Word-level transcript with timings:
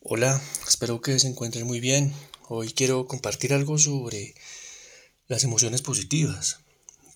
Hola, 0.00 0.40
espero 0.66 1.00
que 1.00 1.18
se 1.18 1.26
encuentren 1.26 1.66
muy 1.66 1.80
bien. 1.80 2.14
Hoy 2.48 2.72
quiero 2.72 3.08
compartir 3.08 3.52
algo 3.52 3.78
sobre 3.78 4.36
las 5.26 5.42
emociones 5.42 5.82
positivas, 5.82 6.60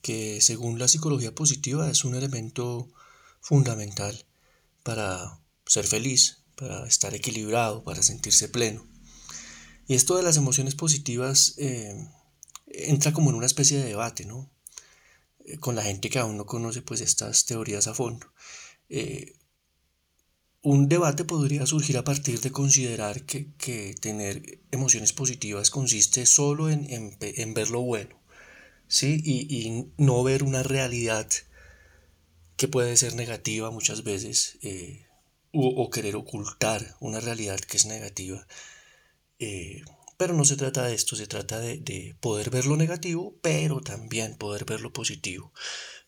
que 0.03 0.41
según 0.41 0.81
la 0.81 0.89
psicología 0.89 1.33
positiva 1.33 1.89
es 1.89 2.05
un 2.05 2.17
elemento 2.17 2.91
fundamental 3.41 4.27
para 4.83 5.39
ser 5.65 5.87
feliz, 5.87 6.39
para 6.57 6.85
estar 6.89 7.15
equilibrado, 7.15 7.85
para 7.85 8.03
sentirse 8.03 8.49
pleno. 8.49 8.85
Y 9.87 9.95
esto 9.95 10.17
de 10.17 10.25
las 10.25 10.37
emociones 10.37 10.75
positivas 10.75 11.55
eh, 11.59 11.95
entra 12.67 13.13
como 13.13 13.31
en 13.31 13.37
una 13.37 13.47
especie 13.47 13.79
de 13.79 13.85
debate, 13.85 14.25
¿no? 14.25 14.51
Eh, 15.45 15.57
con 15.59 15.77
la 15.77 15.85
gente 15.85 16.11
que 16.11 16.19
aún 16.19 16.37
no 16.37 16.47
conoce 16.47 16.83
pues 16.83 17.01
estas 17.01 17.47
teorías 17.47 17.87
a 17.87 17.95
fondo. 17.95 18.27
Eh, 18.89 19.37
un 20.63 20.89
debate 20.89 21.25
podría 21.25 21.67
surgir 21.67 21.99
a 21.99 22.05
partir 22.05 22.41
de 22.41 22.53
considerar 22.53 23.23
que, 23.25 23.95
tener 24.01 24.61
emociones 24.71 25.13
positivas 25.13 25.71
consiste 25.71 26.25
solo 26.25 26.71
en, 26.71 27.55
ver 27.55 27.71
lo 27.71 27.81
bueno, 27.81 28.17
¿sí? 28.87 29.21
Y, 29.25 29.87
no 29.97 30.23
ver 30.23 30.45
una 30.45 30.63
realidad 30.63 31.29
que 32.57 32.69
puede 32.69 32.97
ser 32.97 33.15
negativa 33.17 33.73
muchas 33.73 34.05
veces, 34.05 34.59
eh, 34.63 35.07
o, 35.53 35.91
querer 35.91 36.15
ocultar 36.17 36.97
una 37.01 37.21
realidad 37.21 37.59
que 37.59 37.77
es 37.77 37.87
negativa. 37.87 38.47
Eh, 39.41 39.83
pero 40.17 40.35
no 40.35 40.45
se 40.45 40.57
trata 40.57 40.85
de 40.85 40.95
esto, 40.95 41.17
se 41.17 41.27
trata 41.27 41.59
de, 41.59 41.79
de 41.79 42.15
poder 42.21 42.51
ver 42.51 42.67
lo 42.67 42.77
negativo, 42.77 43.37
pero 43.43 43.81
también 43.81 44.37
poder 44.37 44.65
ver 44.65 44.81
lo 44.81 44.93
positivo. 44.93 45.53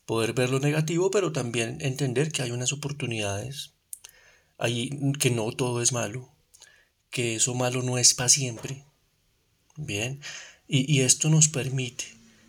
Poder 0.07 0.33
ver 0.35 0.51
lo 0.51 0.61
negativo, 0.61 1.11
pero 1.11 1.33
también 1.33 1.79
entender 1.81 2.31
que 2.31 2.43
hay 2.43 2.53
unas 2.53 2.73
oportunidades 2.73 3.74
que 4.59 5.31
no 5.31 5.53
todo 5.53 5.83
es 5.83 5.93
malo, 5.93 6.33
que 7.11 7.37
eso 7.37 7.55
malo 7.55 7.83
no 7.83 7.99
es 7.99 8.15
para 8.15 8.29
siempre. 8.29 8.85
Bien, 9.77 10.21
y, 10.69 11.01
esto 11.01 11.29
nos 11.31 11.49
permite 11.49 12.05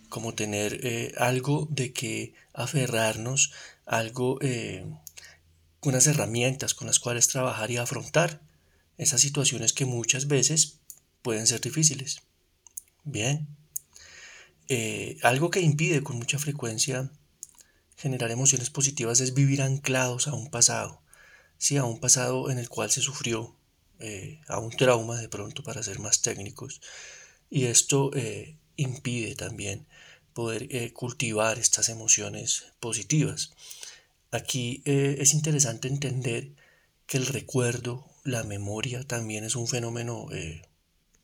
como 0.09 0.35
tener 0.35 0.85
eh, 0.85 1.13
algo 1.17 1.67
de 1.71 1.91
que 1.91 2.33
aferrarnos, 2.53 3.51
algo, 3.85 4.37
eh, 4.41 4.85
unas 5.81 6.07
herramientas 6.07 6.73
con 6.73 6.87
las 6.87 6.99
cuales 6.99 7.27
trabajar 7.27 7.71
y 7.71 7.77
afrontar 7.77 8.41
esas 8.97 9.21
situaciones 9.21 9.73
que 9.73 9.85
muchas 9.85 10.27
veces 10.27 10.79
pueden 11.21 11.47
ser 11.47 11.61
difíciles. 11.61 12.21
Bien, 13.03 13.47
eh, 14.67 15.17
algo 15.21 15.49
que 15.49 15.61
impide 15.61 16.01
con 16.01 16.17
mucha 16.17 16.39
frecuencia 16.39 17.11
generar 17.97 18.31
emociones 18.31 18.69
positivas 18.69 19.19
es 19.19 19.33
vivir 19.33 19.61
anclados 19.61 20.27
a 20.27 20.33
un 20.33 20.49
pasado, 20.49 21.01
sí, 21.57 21.77
a 21.77 21.85
un 21.85 21.99
pasado 21.99 22.49
en 22.49 22.59
el 22.59 22.69
cual 22.69 22.91
se 22.91 23.01
sufrió, 23.01 23.55
eh, 23.99 24.41
a 24.47 24.59
un 24.59 24.71
trauma 24.71 25.19
de 25.19 25.29
pronto 25.29 25.63
para 25.63 25.81
ser 25.81 25.99
más 25.99 26.21
técnicos. 26.21 26.81
Y 27.49 27.65
esto 27.65 28.11
eh, 28.13 28.57
impide 28.75 29.35
también 29.35 29.87
poder 30.33 30.67
eh, 30.69 30.91
cultivar 30.91 31.57
estas 31.59 31.87
emociones 31.89 32.65
positivas. 32.79 33.51
Aquí 34.31 34.81
es 34.85 35.33
interesante 35.33 35.87
entender 35.87 36.51
que 37.07 37.15
el 37.15 37.25
recuerdo, 37.25 38.05
la 38.25 38.43
memoria 38.43 39.05
también 39.05 39.45
es 39.45 39.55
un 39.55 39.65
fenómeno 39.65 40.27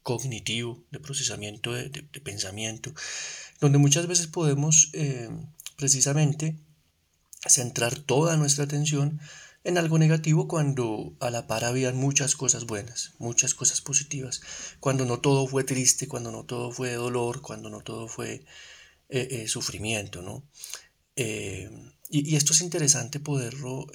cognitivo 0.01 0.81
de 0.91 0.99
procesamiento 1.01 1.73
de, 1.73 1.89
de, 1.89 2.21
pensamiento, 2.21 2.93
donde 3.59 3.79
muchas 3.79 4.07
veces 4.07 4.27
podemos 4.27 4.93
precisamente 5.75 6.55
centrar 7.49 7.99
toda 7.99 8.37
nuestra 8.37 8.63
atención 8.63 9.19
en 9.63 9.77
algo 9.77 9.99
negativo 9.99 10.47
cuando 10.47 11.15
a 11.19 11.29
la 11.29 11.45
par 11.47 11.63
habían 11.63 11.95
muchas 11.95 12.35
cosas 12.35 12.65
buenas, 12.65 13.13
muchas 13.19 13.53
cosas 13.53 13.81
positivas, 13.81 14.41
cuando 14.79 15.05
no 15.05 15.19
todo 15.19 15.47
fue 15.47 15.63
triste, 15.63 16.07
cuando 16.07 16.31
no 16.31 16.45
todo 16.45 16.71
fue 16.71 16.93
dolor, 16.93 17.41
cuando 17.41 17.69
no 17.69 17.81
todo 17.81 18.07
fue 18.07 18.45
eh, 19.09 19.27
eh, 19.31 19.47
sufrimiento, 19.47 20.21
¿no? 20.21 20.47
Eh, 21.15 21.69
y, 22.09 22.35
esto 22.35 22.53
es 22.53 22.61
interesante 22.61 23.19
poderlo 23.19 23.87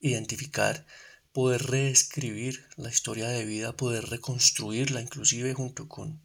identificar, 0.00 0.86
poder 1.32 1.62
reescribir 1.64 2.66
la 2.76 2.90
historia 2.90 3.28
de 3.28 3.44
vida, 3.44 3.76
poder 3.76 4.06
reconstruirla 4.06 5.00
inclusive 5.00 5.54
junto 5.54 5.88
con 5.88 6.20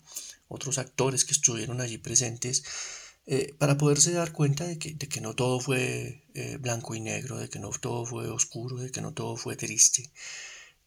otros 0.48 0.78
actores 0.78 1.26
que 1.26 1.34
estuvieron 1.34 1.80
allí 1.82 1.98
presentes 1.98 2.64
eh, 3.32 3.54
para 3.60 3.78
poderse 3.78 4.12
dar 4.12 4.32
cuenta 4.32 4.66
de 4.66 4.80
que, 4.80 5.22
no 5.22 5.36
todo 5.36 5.60
fue 5.60 6.24
eh, 6.34 6.58
blanco 6.58 6.96
y 6.96 7.00
negro, 7.00 7.38
de 7.38 7.48
que 7.48 7.60
no 7.60 7.70
todo 7.70 8.04
fue 8.04 8.28
oscuro, 8.28 8.78
de 8.78 8.90
que 8.90 9.02
no 9.02 9.14
todo 9.14 9.38
fue 9.38 9.56
triste. 9.56 10.10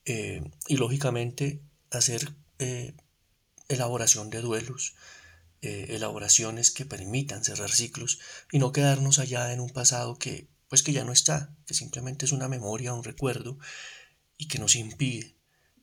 Eh, 0.07 0.43
y 0.67 0.77
lógicamente 0.77 1.61
hacer 1.93 2.35
elaboración 3.69 4.29
de 4.31 4.41
duelos, 4.41 4.95
elaboraciones 5.61 6.73
que 6.73 6.85
permitan 6.85 7.45
cerrar 7.45 7.71
ciclos 7.71 8.19
y 8.51 8.59
no 8.59 8.73
quedarnos 8.73 9.21
allá 9.21 9.53
en 9.53 9.61
un 9.61 9.71
pasado 9.71 10.19
que 10.19 10.49
pues 10.69 10.83
que 10.83 10.93
ya 10.93 11.05
no 11.05 11.13
está, 11.13 11.55
que 11.67 11.75
simplemente 11.75 12.25
es 12.25 12.33
una 12.33 12.49
memoria, 12.49 12.95
un 12.95 13.05
recuerdo 13.05 13.59
y 14.37 14.49
que 14.49 14.59
nos 14.59 14.75
impide 14.75 15.37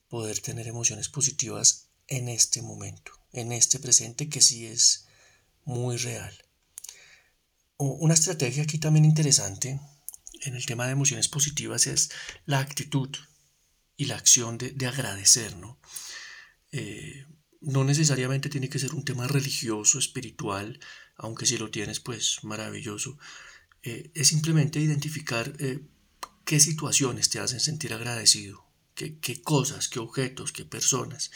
poder 0.10 0.40
tener 0.40 0.68
emociones 0.68 1.08
positivas 1.08 1.88
en 2.08 2.28
este 2.28 2.62
momento, 2.62 3.14
en 3.32 3.52
este 3.54 3.80
presente 3.80 4.28
que 4.28 4.42
sí 4.42 4.66
es 4.66 5.06
muy 5.64 5.96
real. 5.98 6.49
Una 7.82 8.14
estrategia 8.14 8.64
aquí 8.64 8.78
también 8.78 9.06
interesante 9.06 9.80
en 10.42 10.54
el 10.54 10.66
tema 10.66 10.86
de 10.86 10.92
emociones 10.92 11.30
positivas 11.30 11.88
es 11.88 12.12
la 12.46 12.60
actitud 12.60 13.10
y 13.96 14.06
la 14.06 14.16
acción 14.16 14.58
de, 14.58 14.86
agradecer, 14.86 15.56
¿no? 15.56 15.80
Eh, 16.74 17.26
no 17.62 17.86
necesariamente 17.86 18.50
tiene 18.50 18.68
que 18.68 18.80
ser 18.80 18.94
un 18.94 19.06
tema 19.06 19.28
religioso, 19.30 19.98
espiritual, 19.98 20.78
aunque 21.16 21.46
si 21.46 21.58
lo 21.58 21.72
tienes, 21.72 22.02
pues 22.02 22.44
maravilloso. 22.44 23.18
Eh, 23.84 24.12
es 24.14 24.28
simplemente 24.28 24.82
identificar 24.82 25.54
eh, 25.60 25.80
qué 26.44 26.60
situaciones 26.60 27.30
te 27.30 27.40
hacen 27.40 27.62
sentir 27.62 27.94
agradecido, 27.94 28.66
qué, 28.94 29.42
cosas, 29.42 29.88
qué 29.88 30.00
objetos, 30.00 30.52
qué 30.52 30.66
personas 30.66 31.32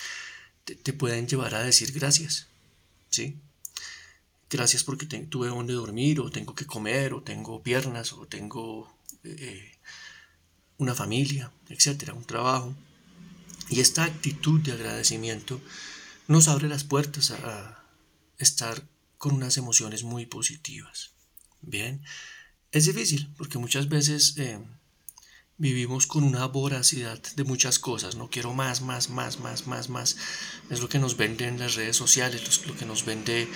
te, 0.65 0.75
te 0.75 0.91
pueden 0.91 1.25
llevar 1.25 1.55
a 1.55 1.63
decir 1.63 1.93
gracias, 1.93 2.47
¿sí? 3.09 3.39
Gracias 4.53 4.83
porque 4.83 5.05
tuve 5.05 5.47
donde 5.47 5.73
dormir, 5.73 6.19
o 6.19 6.29
tengo 6.29 6.53
que 6.55 6.65
comer, 6.65 7.13
o 7.13 7.21
tengo 7.21 7.61
piernas, 7.61 8.13
o 8.13 8.27
tengo 8.27 8.95
eh, 9.23 9.71
una 10.77 10.93
familia, 10.93 11.51
etcétera, 11.69 12.13
un 12.13 12.23
trabajo. 12.23 12.73
Y 13.69 13.79
esta 13.79 14.03
actitud 14.03 14.61
de 14.61 14.73
agradecimiento 14.73 15.59
nos 16.27 16.47
abre 16.47 16.69
las 16.69 16.83
puertas 16.83 17.31
a, 17.31 17.79
estar 18.37 18.83
con 19.17 19.35
unas 19.35 19.57
emociones 19.57 20.03
muy 20.03 20.25
positivas. 20.25 21.11
Bien, 21.61 22.03
es 22.71 22.85
difícil 22.85 23.33
porque 23.37 23.57
muchas 23.57 23.87
veces 23.87 24.35
eh, 24.37 24.59
vivimos 25.57 26.07
con 26.07 26.23
una 26.23 26.45
voracidad 26.47 27.21
de 27.35 27.43
muchas 27.45 27.79
cosas. 27.79 28.15
No 28.15 28.29
quiero 28.29 28.53
más, 28.53 28.81
más, 28.81 29.09
más, 29.09 29.39
más, 29.39 29.65
más, 29.65 29.89
más. 29.89 30.17
Es 30.69 30.81
lo 30.81 30.89
que 30.89 30.99
nos 30.99 31.15
venden 31.15 31.59
las 31.59 31.75
redes 31.75 31.95
sociales, 31.95 32.65
lo 32.67 32.75
que 32.75 32.85
nos 32.85 33.05
vende 33.05 33.47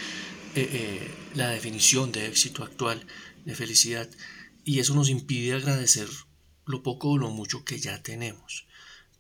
eh, 0.58 0.70
eh, 0.72 1.12
la 1.36 1.50
definición 1.50 2.12
de 2.12 2.26
éxito 2.26 2.64
actual, 2.64 3.06
de 3.46 3.54
felicidad, 3.54 4.10
y 4.66 4.80
eso 4.80 4.96
nos 4.96 5.08
impide 5.08 5.54
agradecer 5.54 6.10
lo 6.66 6.82
poco 6.82 7.12
o 7.12 7.18
lo 7.20 7.30
mucho 7.30 7.64
que 7.64 7.80
ya 7.80 8.02
tenemos. 8.02 8.66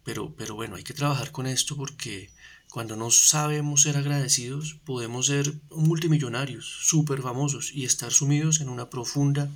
Pero, 0.03 0.33
pero 0.35 0.55
bueno, 0.55 0.77
hay 0.77 0.83
que 0.83 0.95
trabajar 0.95 1.31
con 1.31 1.45
esto 1.45 1.77
porque 1.77 2.31
cuando 2.71 2.95
no 2.95 3.11
sabemos 3.11 3.83
ser 3.83 3.97
agradecidos, 3.97 4.77
podemos 4.83 5.27
ser 5.27 5.53
multimillonarios, 5.69 6.65
súper 6.65 7.21
famosos 7.21 7.71
y 7.71 7.85
estar 7.85 8.11
sumidos 8.11 8.59
en 8.59 8.69
una 8.69 8.89
profunda 8.89 9.47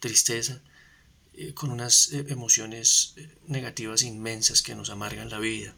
tristeza, 0.00 0.60
eh, 1.32 1.54
con 1.54 1.70
unas 1.70 2.12
emociones 2.12 3.14
negativas 3.46 4.02
inmensas 4.02 4.60
que 4.60 4.74
nos 4.74 4.90
amargan 4.90 5.30
la 5.30 5.38
vida. 5.38 5.74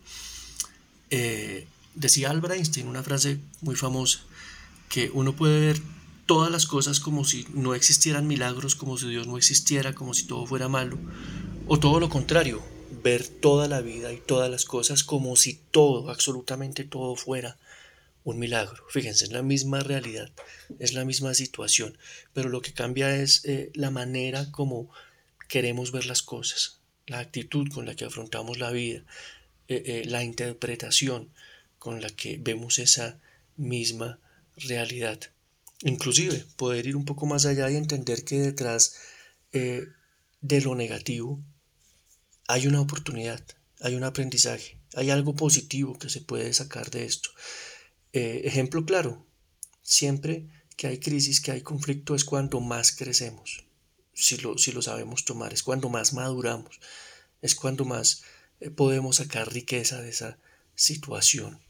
decía 1.95 2.31
Albert 2.31 2.55
Einstein 2.55 2.89
una 2.89 3.05
frase 3.05 3.39
muy 3.61 3.77
famosa, 3.77 4.25
que 4.91 5.09
uno 5.15 5.35
puede 5.35 5.61
ver 5.61 5.81
todas 6.27 6.51
las 6.51 6.67
cosas 6.67 7.01
como 7.01 7.25
si 7.25 7.47
no 7.55 7.75
existieran 7.75 8.27
milagros, 8.27 8.75
como 8.75 8.99
si 8.99 9.09
Dios 9.09 9.27
no 9.27 9.39
existiera, 9.39 9.95
como 9.95 10.13
si 10.15 10.27
todo 10.27 10.45
fuera 10.47 10.69
malo, 10.69 10.99
o 11.67 11.79
todo 11.79 12.01
lo 12.01 12.09
contrario, 12.09 12.61
ver 13.03 13.27
toda 13.27 13.69
la 13.69 13.81
vida 13.81 14.13
y 14.13 14.19
todas 14.19 14.51
las 14.51 14.65
cosas 14.65 15.05
como 15.05 15.37
si 15.37 15.55
todo, 15.71 16.11
absolutamente 16.11 16.85
todo 16.85 17.15
fuera 17.15 17.57
un 18.25 18.41
milagro. 18.41 18.85
Fíjense, 18.91 19.25
es 19.25 19.33
la 19.33 19.43
misma 19.43 19.81
realidad, 19.81 20.31
es 20.81 20.93
la 20.93 21.05
misma 21.05 21.35
situación, 21.35 21.97
pero 22.35 22.49
lo 22.49 22.61
que 22.61 22.75
cambia 22.75 23.15
es 23.15 23.45
eh, 23.45 23.71
la 23.75 23.93
manera 23.93 24.51
como 24.51 24.91
queremos 25.49 25.93
ver 25.93 26.07
las 26.07 26.23
cosas, 26.23 26.81
la 27.07 27.21
actitud 27.21 27.69
con 27.73 27.87
la 27.87 27.95
que 27.95 28.07
afrontamos 28.07 28.59
la 28.59 28.73
vida, 28.73 29.05
eh, 29.69 29.83
eh, 29.87 30.03
la 30.05 30.25
interpretación 30.25 31.31
con 31.79 32.01
la 32.01 32.11
que 32.11 32.39
vemos 32.41 32.81
esa 32.81 33.19
misma 33.57 34.19
realidad. 34.61 35.21
Inclusive 35.83 36.45
poder 36.57 36.87
ir 36.87 36.97
un 36.97 37.05
poco 37.05 37.27
más 37.27 37.47
allá 37.47 37.71
y 37.71 37.77
entender 37.77 38.25
que 38.25 38.39
detrás 38.41 38.97
eh, 39.53 39.87
de 40.41 40.61
lo 40.61 40.75
negativo 40.75 41.43
hay 42.47 42.67
una 42.67 42.81
oportunidad, 42.81 43.43
hay 43.81 43.95
un 43.95 44.05
aprendizaje, 44.05 44.79
hay 44.95 45.11
algo 45.11 45.35
positivo 45.35 45.99
que 45.99 46.11
se 46.11 46.21
puede 46.21 46.53
sacar 46.53 46.91
de 46.91 47.05
esto. 47.05 47.31
Eh, 48.13 48.43
ejemplo 48.45 48.85
claro, 48.85 49.27
siempre 49.83 50.49
que 50.77 50.89
hay 50.89 50.99
crisis, 50.99 51.41
que 51.41 51.53
hay 51.53 51.63
conflicto, 51.63 52.15
es 52.15 52.25
cuando 52.25 52.61
más 52.61 52.93
crecemos, 52.93 53.65
si 54.13 54.37
lo, 54.39 54.59
si 54.59 54.73
lo 54.73 54.83
sabemos 54.83 55.25
tomar, 55.25 55.53
es 55.53 55.63
cuando 55.63 55.89
más 55.89 56.13
maduramos, 56.13 56.81
es 57.41 57.55
cuando 57.55 57.85
más 57.85 58.23
eh, 58.61 58.71
podemos 58.71 59.17
sacar 59.17 59.53
riqueza 59.53 60.01
de 60.03 60.11
esa 60.11 60.39
situación. 60.75 61.61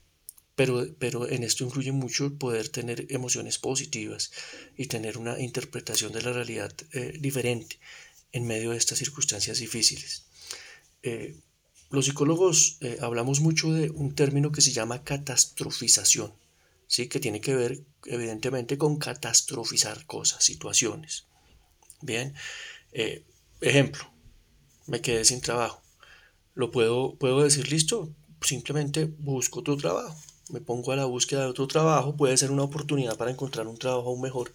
Pero, 0.61 0.87
pero, 0.99 1.27
en 1.27 1.43
esto 1.43 1.65
influye 1.65 1.91
mucho 1.91 2.35
poder 2.35 2.69
tener 2.69 3.07
emociones 3.09 3.57
positivas 3.57 4.31
y 4.77 4.89
tener 4.89 5.17
una 5.17 5.41
interpretación 5.41 6.13
de 6.13 6.21
la 6.21 6.35
realidad 6.35 6.71
eh, 6.93 7.17
diferente 7.19 7.79
en 8.31 8.47
medio 8.47 8.73
de 8.73 8.77
estas 8.77 8.99
circunstancias 8.99 9.59
difíciles. 9.59 10.27
Eh, 11.03 11.35
los 11.89 12.05
psicólogos 12.05 12.77
eh, 12.83 12.99
hablamos 13.01 13.41
mucho 13.41 13.73
de 13.73 13.89
un 13.89 14.15
término 14.15 14.53
que 14.53 14.61
se 14.61 14.73
llama 14.73 15.03
catastrofización, 15.03 16.35
¿sí? 16.87 17.09
que 17.09 17.21
tiene 17.21 17.41
que 17.41 17.55
ver 17.55 17.81
evidentemente 18.05 18.77
con 18.77 18.99
catastrofizar 18.99 20.05
cosas, 20.05 20.45
situaciones. 20.45 21.25
Bien, 22.03 22.35
ejemplo, 23.63 24.13
me 24.87 25.01
quedé 25.01 25.25
sin 25.25 25.41
trabajo. 25.41 25.81
Lo 26.53 26.71
puedo, 26.71 27.15
puedo 27.15 27.43
decir, 27.43 27.73
listo, 27.73 28.15
simplemente 28.43 29.07
busco 29.07 29.61
otro 29.61 29.79
trabajo. 29.79 30.21
Me 30.53 30.61
pongo 30.61 30.93
a 30.93 30.97
la 30.97 31.05
búsqueda 31.05 31.43
de 31.43 31.47
otro 31.47 31.67
trabajo, 31.67 32.17
puede 32.17 32.37
ser 32.37 32.51
una 32.51 32.63
oportunidad 32.63 33.17
para 33.17 33.31
encontrar 33.31 33.67
un 33.67 33.79
trabajo 33.79 34.09
aún 34.09 34.21
mejor, 34.21 34.53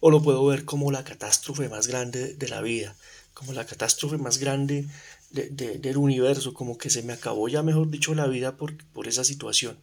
o 0.00 0.10
lo 0.10 0.22
puedo 0.22 0.44
ver 0.46 0.64
como 0.64 0.90
la 0.92 1.04
catástrofe 1.04 1.68
más 1.68 1.86
grande 1.86 2.34
de 2.34 2.48
la 2.48 2.60
vida, 2.60 2.96
como 3.34 3.52
la 3.52 3.66
catástrofe 3.66 4.18
más 4.18 4.38
grande 4.38 4.86
del 5.30 5.96
universo, 5.96 6.54
como 6.54 6.78
que 6.78 6.90
se 6.90 7.02
me 7.02 7.12
acabó 7.12 7.48
ya, 7.48 7.62
mejor 7.62 7.90
dicho, 7.90 8.14
la 8.14 8.26
vida 8.26 8.56
por, 8.56 8.76
por 8.92 9.08
esa 9.08 9.24
situación. 9.24 9.78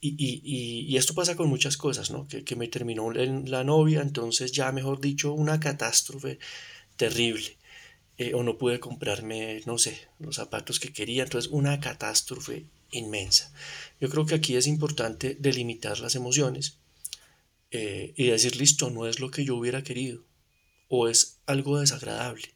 Y, 0.00 0.16
y, 0.18 0.96
esto 0.98 1.14
pasa 1.14 1.34
con 1.34 1.48
muchas 1.48 1.78
cosas, 1.78 2.10
¿no? 2.10 2.28
Que, 2.28 2.44
que 2.44 2.56
me 2.56 2.68
terminó 2.68 3.10
la 3.10 3.64
novia, 3.64 4.02
entonces 4.02 4.52
ya, 4.52 4.70
mejor 4.70 5.00
dicho, 5.00 5.32
una 5.32 5.60
catástrofe 5.60 6.38
terrible. 6.96 7.56
Eh, 8.16 8.32
o 8.34 8.44
no 8.44 8.58
pude 8.58 8.78
comprarme, 8.78 9.60
no 9.66 9.76
sé, 9.76 9.98
los 10.20 10.36
zapatos 10.36 10.78
que 10.78 10.92
quería, 10.92 11.24
entonces 11.24 11.50
una 11.50 11.80
catástrofe 11.80 12.66
inmensa. 12.98 13.52
Yo 14.00 14.08
creo 14.08 14.26
que 14.26 14.34
aquí 14.34 14.56
es 14.56 14.66
importante 14.66 15.36
delimitar 15.38 16.00
las 16.00 16.14
emociones 16.14 16.78
eh, 17.70 18.12
y 18.16 18.26
decir, 18.26 18.56
listo, 18.56 18.90
no 18.90 19.06
es 19.06 19.20
lo 19.20 19.30
que 19.30 19.44
yo 19.44 19.56
hubiera 19.56 19.82
querido, 19.82 20.22
o 20.88 21.08
es 21.08 21.38
algo 21.46 21.78
desagradable 21.80 22.54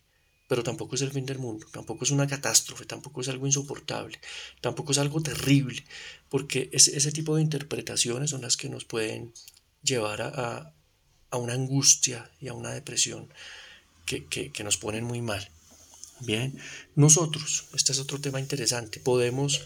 pero 0.49 0.63
tampoco 0.63 0.97
es 0.97 1.03
el 1.03 1.13
fin 1.13 1.27
del 1.27 1.39
mundo, 1.39 1.67
tampoco 1.71 2.05
es 2.05 2.11
una 2.11 2.27
catástrofe, 2.27 2.87
tampoco 2.87 3.21
es 3.21 3.29
algo 3.29 3.47
insoportable, 3.47 4.19
tampoco 4.63 4.93
es 4.93 4.99
algo 4.99 5.23
terrible, 5.23 5.85
porque 6.31 6.71
ese 6.73 7.13
tipo 7.13 7.37
de 7.37 7.43
interpretaciones 7.43 8.31
son 8.31 8.41
las 8.41 8.57
que 8.57 8.71
nos 8.71 8.87
pueden 8.87 9.33
llevar 9.83 10.23
a, 10.23 10.75
una 11.33 11.53
angustia 11.53 12.31
y 12.41 12.49
a 12.49 12.55
una 12.55 12.71
depresión 12.71 13.29
que, 14.07 14.51
nos 14.65 14.79
ponen 14.79 15.05
muy 15.05 15.21
mal. 15.21 15.51
Bien, 16.21 16.59
nosotros, 16.97 17.67
este 17.75 17.93
es 17.93 17.99
otro 18.01 18.19
tema 18.19 18.41
interesante, 18.41 18.99
podemos 18.99 19.61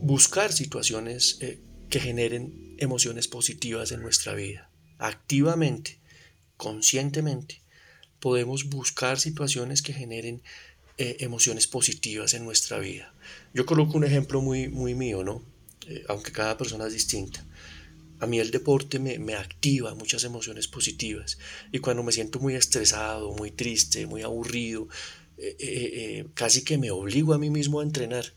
buscar 0.00 0.52
situaciones 0.52 1.38
eh, 1.40 1.60
que 1.88 2.00
generen 2.00 2.74
emociones 2.78 3.28
positivas 3.28 3.92
en 3.92 4.02
nuestra 4.02 4.34
vida, 4.34 4.70
activamente, 4.98 5.98
conscientemente, 6.56 7.62
podemos 8.20 8.68
buscar 8.68 9.18
situaciones 9.20 9.82
que 9.82 9.92
generen 9.92 10.42
eh, 10.98 11.18
emociones 11.20 11.66
positivas 11.66 12.34
en 12.34 12.44
nuestra 12.44 12.78
vida. 12.78 13.14
Yo 13.54 13.66
coloco 13.66 13.96
un 13.96 14.04
ejemplo 14.04 14.40
muy, 14.40 14.68
muy 14.68 14.94
mío, 14.94 15.22
¿no? 15.22 15.42
Eh, 15.86 16.04
aunque 16.08 16.32
cada 16.32 16.56
persona 16.56 16.86
es 16.86 16.92
distinta. 16.92 17.44
A 18.18 18.26
mí 18.26 18.38
el 18.38 18.50
deporte 18.50 18.98
me, 18.98 19.18
me, 19.18 19.34
activa 19.34 19.94
muchas 19.94 20.24
emociones 20.24 20.68
positivas 20.68 21.38
y 21.70 21.80
cuando 21.80 22.02
me 22.02 22.12
siento 22.12 22.40
muy 22.40 22.54
estresado, 22.54 23.32
muy 23.32 23.50
triste, 23.50 24.06
muy 24.06 24.22
aburrido, 24.22 24.88
casi 26.32 26.64
que 26.64 26.78
me 26.78 26.90
obligo 26.90 27.34
a 27.34 27.38
mí 27.38 27.50
mismo 27.50 27.80
a 27.80 27.82
entrenar. 27.82 28.32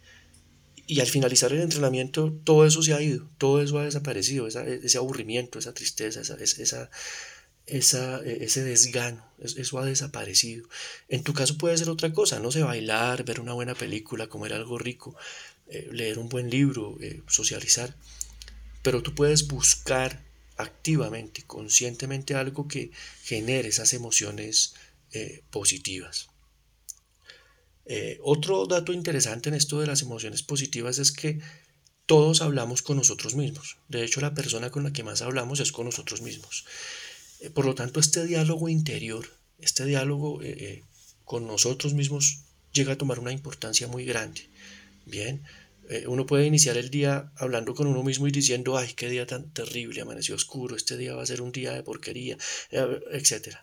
Y 0.89 1.01
al 1.01 1.07
finalizar 1.07 1.53
el 1.53 1.61
entrenamiento 1.61 2.33
todo 2.43 2.65
eso 2.65 2.81
se 2.81 2.95
ha 2.95 3.01
ido, 3.01 3.29
todo 3.37 3.61
eso 3.61 3.77
ha 3.77 3.85
desaparecido, 3.85 4.47
ese 4.47 4.97
aburrimiento, 4.97 5.59
esa 5.59 5.71
tristeza, 5.71 6.21
esa, 6.21 6.33
esa, 6.33 6.89
esa, 7.67 8.25
e, 8.25 8.43
ese 8.45 8.63
desgano, 8.63 9.23
eso 9.37 9.77
ha 9.77 9.85
desaparecido. 9.85 10.67
En 11.07 11.21
tu 11.21 11.35
caso 11.35 11.59
puede 11.59 11.77
ser 11.77 11.91
otra 11.91 12.11
cosa, 12.11 12.39
no 12.39 12.51
sé, 12.51 12.63
bailar, 12.63 13.23
ver 13.23 13.39
una 13.39 13.53
buena 13.53 13.75
película, 13.75 14.29
comer 14.29 14.51
algo 14.53 14.79
rico, 14.79 15.15
eh, 15.67 15.87
leer 15.91 16.17
un 16.17 16.27
buen 16.27 16.49
libro, 16.49 16.97
eh, 17.01 17.21
socializar, 17.27 17.95
pero 18.81 19.03
tú 19.03 19.13
puedes 19.13 19.47
buscar 19.47 20.23
activamente, 20.57 21.43
conscientemente 21.43 22.33
algo 22.33 22.67
que 22.67 22.89
genere 23.21 23.69
esas 23.69 23.93
emociones 23.93 24.73
eh, 25.11 25.43
positivas. 25.51 26.28
Otro 28.21 28.65
dato 28.67 28.93
interesante 28.93 29.49
en 29.49 29.55
esto 29.55 29.79
de 29.79 29.87
las 29.87 30.01
emociones 30.01 30.43
positivas 30.43 30.99
es 30.99 31.11
que 31.11 31.39
todos 32.09 32.41
hablamos 32.41 32.81
con 32.81 32.97
nosotros 32.97 33.35
mismos. 33.35 33.77
De 33.87 34.03
hecho, 34.03 34.19
la 34.19 34.33
persona 34.33 34.71
con 34.71 34.83
la 34.83 34.91
que 34.91 35.03
más 35.03 35.21
hablamos 35.21 35.59
es 35.59 35.71
con 35.71 35.85
nosotros 35.85 36.23
mismos. 36.23 36.65
Eh, 37.39 37.51
por 37.51 37.65
lo 37.65 37.75
tanto, 37.75 37.99
este 37.99 38.25
diálogo 38.25 38.67
interior, 38.67 39.27
este 39.59 39.85
diálogo 39.85 40.41
eh, 40.41 40.55
eh, 40.59 40.83
con 41.23 41.45
nosotros 41.45 41.93
mismos 41.93 42.45
llega 42.73 42.93
a 42.93 42.97
tomar 42.97 43.19
una 43.19 43.31
importancia 43.31 43.87
muy 43.87 44.05
grande. 44.05 44.49
Bien, 45.05 45.43
uno 46.07 46.25
puede 46.25 46.47
iniciar 46.47 46.77
el 46.77 46.89
día 46.89 47.31
hablando 47.35 47.75
con 47.75 47.85
uno 47.85 48.01
mismo 48.01 48.27
y 48.27 48.31
diciendo, 48.31 48.75
ay, 48.75 48.93
qué 48.95 49.07
día 49.07 49.27
tan 49.27 49.51
terrible, 49.51 50.01
amaneció 50.01 50.33
oscuro, 50.33 50.75
este 50.75 50.97
día 50.97 51.13
va 51.13 51.21
a 51.21 51.27
ser 51.27 51.41
un 51.41 51.51
día 51.51 51.73
de 51.73 51.83
porquería, 51.83 52.37
etc. 53.11 53.57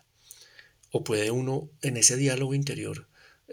O 0.91 1.03
puede 1.03 1.31
uno 1.31 1.69
en 1.81 1.97
ese 1.97 2.15
diálogo 2.15 2.53
interior 2.53 3.07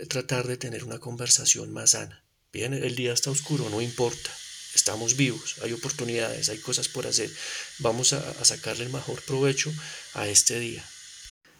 tratar 0.08 0.46
de 0.46 0.56
tener 0.56 0.84
una 0.84 0.98
conversación 0.98 1.72
más 1.72 1.90
sana. 1.90 2.24
Bien, 2.52 2.74
el 2.74 2.94
día 2.96 3.12
está 3.12 3.30
oscuro, 3.30 3.68
no 3.70 3.80
importa 3.80 4.30
estamos 4.74 5.16
vivos, 5.16 5.56
hay 5.62 5.72
oportunidades, 5.72 6.48
hay 6.48 6.58
cosas 6.58 6.88
por 6.88 7.06
hacer, 7.06 7.30
vamos 7.78 8.12
a, 8.12 8.44
sacarle 8.44 8.84
el 8.84 8.92
mejor 8.92 9.22
provecho 9.22 9.72
a 10.14 10.26
este 10.26 10.58
día. 10.58 10.84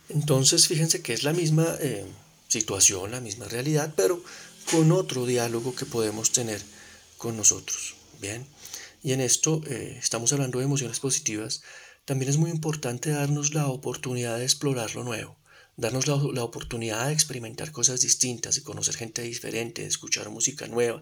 Entonces, 0.09 0.67
fíjense 0.67 1.01
que 1.01 1.15
es 1.15 1.23
la 1.23 1.33
misma 1.33 1.77
eh, 1.81 2.05
situación, 2.49 3.13
la 3.13 3.21
misma 3.21 3.47
realidad, 3.47 3.95
pero 3.97 4.23
con 4.71 4.93
otro 4.93 5.27
diálogo 5.27 5.75
que 5.75 5.87
podemos 5.87 6.33
tener 6.33 6.61
con 7.17 7.37
nosotros. 7.37 7.95
Bien, 8.21 8.47
y 9.03 9.13
en 9.13 9.21
esto 9.21 9.63
eh, 9.67 9.99
estamos 10.03 10.33
hablando 10.33 10.59
de 10.59 10.65
emociones 10.65 11.01
positivas. 11.01 11.63
También 12.05 12.31
es 12.31 12.37
muy 12.37 12.51
importante 12.51 13.11
darnos 13.11 13.55
la 13.55 13.69
oportunidad 13.69 14.39
de 14.39 14.45
explorar 14.45 14.95
lo 14.95 15.05
nuevo 15.05 15.37
darnos 15.77 16.07
la, 16.07 16.45
oportunidad 16.45 17.07
de 17.07 17.13
experimentar 17.13 17.73
cosas 17.73 18.01
distintas, 18.01 18.55
de 18.55 18.63
conocer 18.63 18.97
gente 18.97 19.23
diferente, 19.23 19.83
de 19.83 19.89
escuchar 19.89 20.31
música 20.31 20.67
nueva, 20.67 21.01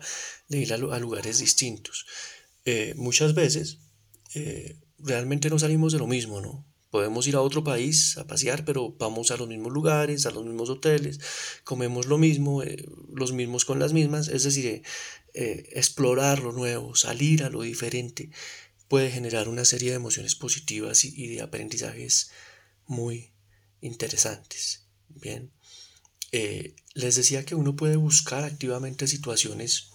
de 0.48 0.58
ir 0.58 0.72
a, 0.72 0.76
lugares 0.76 1.38
distintos. 1.38 2.06
Eh, 2.64 2.94
muchas 2.96 3.34
veces 3.34 3.78
eh, 4.34 4.78
realmente 4.98 5.50
no 5.50 5.58
salimos 5.58 5.92
de 5.92 5.98
lo 5.98 6.06
mismo, 6.06 6.40
¿no? 6.40 6.66
Podemos 6.90 7.26
ir 7.26 7.36
a 7.36 7.40
otro 7.40 7.64
país 7.64 8.18
a 8.18 8.26
pasear, 8.26 8.66
pero 8.66 8.94
vamos 8.98 9.30
a 9.30 9.36
los 9.36 9.48
mismos 9.48 9.72
lugares, 9.72 10.26
a 10.26 10.30
los 10.30 10.44
mismos 10.44 10.68
hoteles, 10.68 11.20
comemos 11.64 12.06
lo 12.06 12.18
mismo, 12.18 12.62
eh, 12.62 12.84
los 13.14 13.32
mismos 13.32 13.64
con 13.64 13.78
las 13.78 13.94
mismas, 13.94 14.28
es 14.28 14.42
decir, 14.42 14.82
explorar 15.34 16.40
lo 16.40 16.52
nuevo, 16.52 16.94
salir 16.94 17.44
a 17.44 17.48
lo 17.48 17.62
diferente, 17.62 18.30
puede 18.88 19.10
generar 19.10 19.48
una 19.48 19.64
serie 19.64 19.88
de 19.88 19.96
emociones 19.96 20.34
positivas 20.34 21.06
y, 21.06 21.14
y 21.16 21.28
de 21.28 21.40
aprendizajes 21.40 22.30
muy 22.86 23.31
interesantes. 23.82 24.84
Bien, 25.08 25.50
eh, 26.30 26.74
les 26.94 27.16
decía 27.16 27.44
que 27.44 27.54
uno 27.54 27.76
puede 27.76 27.96
buscar 27.96 28.44
activamente 28.44 29.06
situaciones 29.06 29.88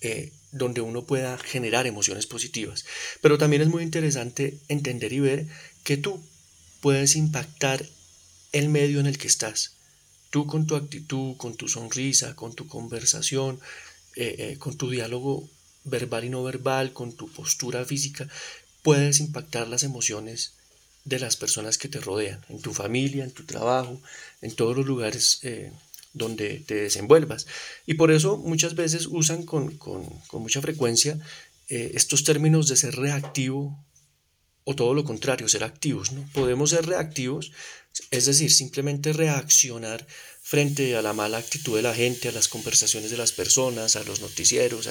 eh, 0.00 0.32
donde 0.50 0.80
uno 0.80 1.06
pueda 1.06 1.38
generar 1.38 1.86
emociones 1.86 2.26
positivas, 2.26 2.84
pero 3.20 3.38
también 3.38 3.62
es 3.62 3.68
muy 3.68 3.84
interesante 3.84 4.58
entender 4.68 5.12
y 5.12 5.20
ver 5.20 5.46
que 5.84 5.96
tú 5.96 6.20
puedes 6.80 7.14
impactar 7.14 7.86
el 8.52 8.68
medio 8.68 8.98
en 8.98 9.06
el 9.06 9.18
que 9.18 9.28
estás. 9.28 9.76
Tú 10.30 10.46
con 10.46 10.66
tu 10.66 10.74
actitud, 10.74 11.36
con 11.36 11.56
tu 11.56 11.68
sonrisa, 11.68 12.34
con 12.34 12.54
tu 12.54 12.66
conversación, 12.66 13.60
eh, 14.16 14.56
con 14.58 14.76
tu 14.76 14.90
diálogo 14.90 15.48
verbal 15.84 16.24
y 16.24 16.30
no 16.30 16.42
verbal, 16.42 16.92
con 16.92 17.14
tu 17.14 17.30
postura 17.30 17.84
física, 17.84 18.28
puedes 18.82 19.20
impactar 19.20 19.68
las 19.68 19.82
emociones 19.82 20.54
de 21.06 21.20
las 21.20 21.36
personas 21.36 21.78
que 21.78 21.88
te 21.88 22.00
rodean, 22.00 22.44
en 22.48 22.60
tu 22.60 22.74
familia, 22.74 23.24
en 23.24 23.30
tu 23.30 23.44
trabajo, 23.44 24.02
en 24.42 24.54
todos 24.54 24.76
los 24.76 24.84
lugares 24.84 25.38
eh, 25.42 25.72
donde 26.12 26.58
te 26.66 26.74
desenvuelvas. 26.74 27.46
Y 27.86 27.94
por 27.94 28.10
eso 28.10 28.36
muchas 28.38 28.74
veces 28.74 29.06
usan 29.06 29.44
con, 29.44 29.78
mucha 30.32 30.60
frecuencia 30.60 31.18
eh, 31.68 31.92
estos 31.94 32.24
términos 32.24 32.68
de 32.68 32.76
ser 32.76 32.96
reactivo 32.96 33.78
o 34.64 34.74
todo 34.74 34.94
lo 34.94 35.04
contrario, 35.04 35.48
ser 35.48 35.62
activos. 35.62 36.10
¿no? 36.10 36.28
Podemos 36.34 36.70
ser 36.70 36.84
reactivos, 36.86 37.52
es 38.10 38.26
decir, 38.26 38.52
simplemente 38.52 39.12
reaccionar 39.12 40.04
frente 40.42 40.96
a 40.96 41.02
la 41.02 41.12
mala 41.12 41.38
actitud 41.38 41.76
de 41.76 41.82
la 41.82 41.94
gente, 41.94 42.28
a 42.28 42.32
las 42.32 42.48
conversaciones 42.48 43.12
de 43.12 43.16
las 43.16 43.30
personas, 43.30 43.94
a 43.94 44.02
los 44.02 44.20
noticieros, 44.20 44.88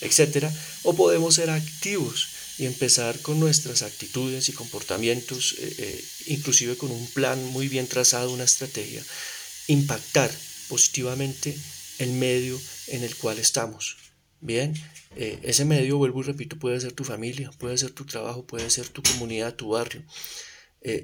etc. 0.00 0.46
O 0.84 0.94
podemos 0.94 1.34
ser 1.34 1.50
activos 1.50 2.35
y 2.58 2.66
empezar 2.66 3.18
con 3.20 3.38
nuestras 3.38 3.82
actitudes 3.82 4.48
y 4.48 4.52
comportamientos, 4.52 5.56
eh, 5.58 5.74
eh, 5.78 6.04
inclusive 6.26 6.76
con 6.76 6.90
un 6.90 7.06
plan 7.08 7.42
muy 7.46 7.68
bien 7.68 7.86
trazado, 7.86 8.32
una 8.32 8.44
estrategia, 8.44 9.04
impactar 9.66 10.30
positivamente 10.68 11.56
el 11.98 12.12
medio 12.12 12.58
en 12.88 13.02
el 13.02 13.14
cual 13.16 13.38
estamos. 13.38 13.96
Bien, 14.40 14.74
eh, 15.16 15.38
ese 15.42 15.64
medio, 15.64 15.98
vuelvo 15.98 16.20
y 16.20 16.24
repito, 16.24 16.58
puede 16.58 16.80
ser 16.80 16.92
tu 16.92 17.04
familia, 17.04 17.50
puede 17.58 17.76
ser 17.76 17.90
tu 17.90 18.04
trabajo, 18.04 18.46
puede 18.46 18.70
ser 18.70 18.88
tu 18.88 19.02
comunidad, 19.02 19.54
tu 19.54 19.68
barrio. 19.70 20.02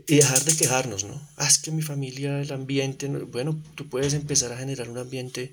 Y 0.06 0.14
dejar 0.14 0.44
de 0.44 0.56
quejarnos, 0.56 1.02
¿no? 1.02 1.20
Ah, 1.36 1.48
es 1.48 1.58
que 1.58 1.72
mi 1.72 1.82
familia, 1.82 2.40
el 2.40 2.52
ambiente, 2.52 3.08
bueno, 3.08 3.60
tú 3.74 3.88
puedes 3.88 4.14
empezar 4.14 4.52
a 4.52 4.56
generar 4.56 4.88
un 4.88 4.98
ambiente 4.98 5.52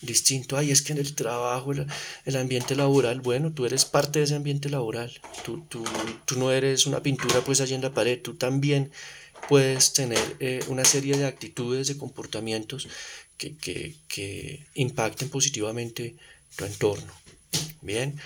distinto. 0.00 0.56
Ay, 0.56 0.70
es 0.70 0.82
que 0.82 0.92
en 0.92 0.98
el 0.98 1.14
trabajo, 1.14 1.72
el, 1.72 2.36
ambiente 2.36 2.74
laboral, 2.76 3.20
bueno, 3.20 3.52
tú 3.52 3.66
eres 3.66 3.84
parte 3.84 4.18
de 4.18 4.26
ese 4.26 4.34
ambiente 4.34 4.68
laboral. 4.70 5.12
Tú, 5.44 5.64
tú, 5.68 5.84
tú, 6.24 6.38
no 6.38 6.52
eres 6.52 6.86
una 6.86 7.02
pintura 7.02 7.40
pues 7.42 7.60
allí 7.60 7.74
en 7.74 7.82
la 7.82 7.92
pared, 7.92 8.20
tú 8.20 8.34
también 8.34 8.90
puedes 9.48 9.92
tener 9.92 10.36
eh, 10.40 10.60
una 10.68 10.84
serie 10.84 11.16
de 11.16 11.26
actitudes, 11.26 11.88
de 11.88 11.96
comportamientos 11.96 12.88
que, 13.36 13.56
que, 13.56 13.96
que 14.08 14.66
impacten 14.74 15.28
positivamente 15.28 16.16
tu 16.56 16.64
entorno. 16.64 17.12
Bien, 17.80 18.18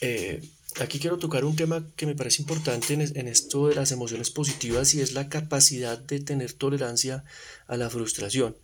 eh, 0.00 0.42
aquí 0.80 0.98
quiero 0.98 1.18
tocar 1.18 1.44
un 1.44 1.56
tema 1.56 1.86
que 1.96 2.06
me 2.06 2.14
parece 2.14 2.42
importante 2.42 2.94
en, 2.94 3.28
esto 3.28 3.68
de 3.68 3.74
las 3.74 3.92
emociones 3.92 4.30
positivas 4.30 4.94
y 4.94 5.00
es 5.00 5.12
la 5.12 5.28
capacidad 5.28 5.98
de 5.98 6.20
tener 6.20 6.52
tolerancia 6.52 7.24
a 7.66 7.76
la 7.76 7.90
frustración. 7.90 8.56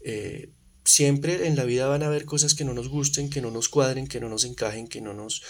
Eh, 0.00 0.50
siempre 0.88 1.46
en 1.46 1.54
la 1.54 1.64
vida 1.64 1.86
van 1.86 2.02
a 2.02 2.06
haber 2.06 2.24
cosas 2.24 2.54
que 2.54 2.64
no 2.64 2.72
nos 2.72 2.88
gusten, 2.88 3.28
que 3.28 3.42
no 3.42 3.50
nos 3.50 3.68
cuadren, 3.68 4.06
que 4.06 4.20
no 4.20 4.30
nos 4.30 4.44
encajen, 4.44 4.88
que 4.88 5.02
no, 5.02 5.12
nos, 5.12 5.42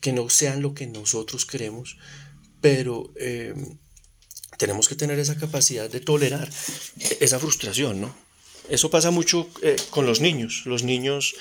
que 0.00 0.12
no 0.12 0.30
sean 0.30 0.62
lo 0.62 0.72
que 0.72 0.86
nosotros 0.86 1.44
queremos, 1.46 1.98
pero 2.60 3.12
eh, 3.16 3.54
tenemos 4.56 4.88
que 4.88 4.94
tener 4.94 5.18
esa 5.18 5.36
capacidad 5.36 5.90
de 5.90 5.98
tolerar 5.98 6.48
esa 7.18 7.40
frustración, 7.40 8.00
¿no? 8.00 8.14
Eso 8.68 8.88
pasa 8.88 9.10
mucho 9.10 9.48
eh, 9.62 9.74
con 9.90 10.06
los 10.06 10.20
niños. 10.20 10.62
Los 10.64 10.84
niños 10.84 11.34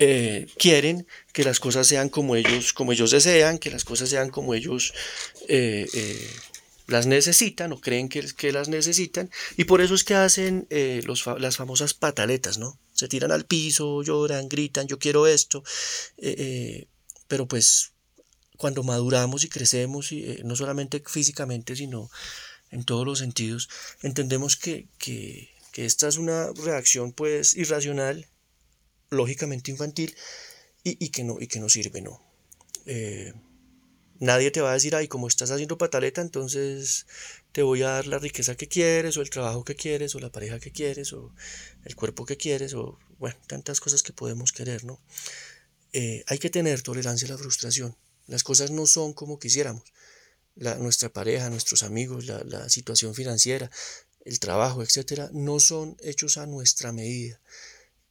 eh, 0.00 0.48
quieren 0.58 1.06
que 1.32 1.44
las 1.44 1.60
cosas 1.60 1.86
sean 1.86 2.08
como 2.08 2.34
ellos, 2.34 2.72
como 2.72 2.90
ellos 2.90 3.12
desean, 3.12 3.58
que 3.58 3.70
las 3.70 3.84
cosas 3.84 4.08
sean 4.08 4.30
como 4.30 4.54
ellos 4.54 4.92
las 6.92 7.06
necesitan 7.06 7.72
o 7.72 7.80
creen 7.80 8.08
que, 8.08 8.22
que, 8.36 8.52
las 8.52 8.68
necesitan. 8.68 9.30
Y 9.56 9.64
por 9.64 9.80
eso 9.80 9.94
es 9.94 10.04
que 10.04 10.14
hacen 10.14 10.68
los, 11.04 11.26
las 11.38 11.56
famosas 11.56 11.94
pataletas, 11.94 12.58
¿no? 12.58 12.78
Se 12.92 13.08
tiran 13.08 13.32
al 13.32 13.46
piso, 13.46 14.02
lloran, 14.02 14.48
gritan, 14.48 14.86
yo 14.86 14.98
quiero 14.98 15.26
esto. 15.26 15.64
pero 17.26 17.48
pues 17.48 17.92
cuando 18.56 18.84
maduramos 18.84 19.42
y 19.42 19.48
crecemos, 19.48 20.12
y, 20.12 20.38
no 20.44 20.54
solamente 20.54 21.02
físicamente, 21.04 21.74
sino 21.74 22.10
en 22.70 22.84
todos 22.84 23.04
los 23.04 23.18
sentidos, 23.18 23.68
entendemos 24.02 24.56
que, 24.56 24.86
que, 24.98 25.50
que 25.72 25.84
esta 25.84 26.06
es 26.06 26.16
una 26.16 26.52
reacción 26.52 27.12
pues 27.12 27.54
irracional 27.54 28.28
lógicamente 29.10 29.70
infantil 29.70 30.14
y, 30.84 31.08
que, 31.10 31.24
no, 31.24 31.40
y 31.40 31.46
que 31.46 31.60
no 31.60 31.68
sirve, 31.68 32.00
¿no? 32.00 32.20
Nadie 34.22 34.52
te 34.52 34.60
va 34.60 34.70
a 34.70 34.74
decir, 34.74 34.94
ay, 34.94 35.08
como 35.08 35.26
estás 35.26 35.50
haciendo 35.50 35.76
pataleta, 35.78 36.20
entonces 36.20 37.06
te 37.50 37.64
voy 37.64 37.82
a 37.82 37.88
dar 37.88 38.06
la 38.06 38.18
riqueza 38.18 38.54
que 38.54 38.68
quieres, 38.68 39.16
o 39.16 39.20
el 39.20 39.30
trabajo 39.30 39.64
que 39.64 39.74
quieres, 39.74 40.14
o 40.14 40.20
la 40.20 40.30
pareja 40.30 40.60
que 40.60 40.70
quieres, 40.70 41.12
o 41.12 41.34
el 41.84 41.96
cuerpo 41.96 42.24
que 42.24 42.36
quieres, 42.36 42.74
o 42.74 42.98
bueno, 43.18 43.36
tantas 43.48 43.80
cosas 43.80 44.04
que 44.04 44.12
podemos 44.12 44.52
querer, 44.52 44.84
¿no? 44.84 45.00
Eh, 45.92 46.22
hay 46.28 46.38
que 46.38 46.50
tener 46.50 46.82
tolerancia 46.82 47.26
a 47.26 47.32
la 47.32 47.38
frustración. 47.38 47.96
Las 48.28 48.44
cosas 48.44 48.70
no 48.70 48.86
son 48.86 49.12
como 49.12 49.40
quisiéramos. 49.40 49.82
La, 50.54 50.76
nuestra 50.76 51.08
pareja, 51.08 51.50
nuestros 51.50 51.82
amigos, 51.82 52.26
la, 52.26 52.44
la 52.44 52.68
situación 52.68 53.14
financiera, 53.16 53.70
el 54.24 54.38
trabajo, 54.38 54.84
etcétera, 54.84 55.30
no 55.32 55.58
son 55.58 55.96
hechos 56.00 56.36
a 56.36 56.46
nuestra 56.46 56.92
medida. 56.92 57.40